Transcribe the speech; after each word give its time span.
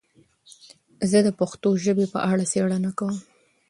زه 1.09 1.19
د 1.23 1.29
پښتو 1.39 1.69
ژبې 1.83 2.05
په 2.13 2.19
اړه 2.31 2.43
څېړنه 2.51 2.91
کوم. 2.99 3.15